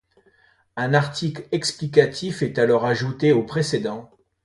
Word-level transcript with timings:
Un 0.77 0.95
article 0.95 1.45
explicitatif 1.51 2.41
est 2.41 2.57
alors 2.57 2.87
ajouté 2.87 3.33
au 3.33 3.43
précédent. 3.43 4.09